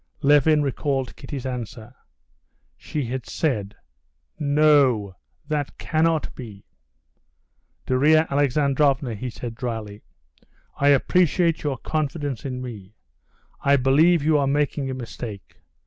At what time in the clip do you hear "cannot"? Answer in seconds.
5.77-6.33